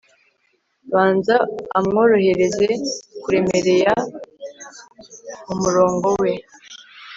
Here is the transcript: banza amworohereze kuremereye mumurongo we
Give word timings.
banza 0.91 1.35
amworohereze 1.77 2.67
kuremereye 3.21 3.89
mumurongo 5.47 6.09
we 6.21 6.31